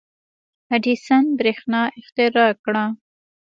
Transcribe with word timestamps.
•اډیسن 0.75 1.23
برېښنا 1.39 1.81
اختراع 1.99 2.51
کړه. 2.65 2.85